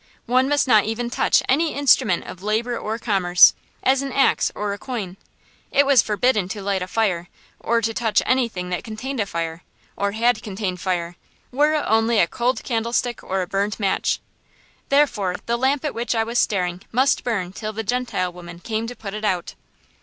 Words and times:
One 0.25 0.49
must 0.49 0.67
not 0.67 0.85
even 0.85 1.11
touch 1.11 1.43
any 1.47 1.75
instrument 1.75 2.25
of 2.25 2.41
labor 2.41 2.75
or 2.75 2.97
commerce, 2.97 3.53
as 3.83 4.01
an 4.01 4.11
axe 4.11 4.51
or 4.55 4.73
a 4.73 4.79
coin. 4.79 5.15
It 5.69 5.85
was 5.85 6.01
forbidden 6.01 6.47
to 6.47 6.61
light 6.63 6.81
a 6.81 6.87
fire, 6.87 7.27
or 7.59 7.81
to 7.81 7.93
touch 7.93 8.19
anything 8.25 8.69
that 8.69 8.83
contained 8.83 9.19
a 9.19 9.27
fire, 9.27 9.61
or 9.95 10.13
had 10.13 10.41
contained 10.41 10.79
fire, 10.81 11.17
were 11.51 11.75
it 11.75 11.85
only 11.87 12.17
a 12.17 12.25
cold 12.25 12.63
candlestick 12.63 13.23
or 13.23 13.43
a 13.43 13.47
burned 13.47 13.79
match. 13.79 14.19
Therefore 14.89 15.35
the 15.45 15.55
lamp 15.55 15.85
at 15.85 15.93
which 15.93 16.15
I 16.15 16.23
was 16.23 16.39
staring 16.39 16.81
must 16.91 17.23
burn 17.23 17.53
till 17.53 17.71
the 17.71 17.83
Gentile 17.83 18.33
woman 18.33 18.57
came 18.57 18.87
to 18.87 18.95
put 18.95 19.13
it 19.13 19.23
out. 19.23 19.53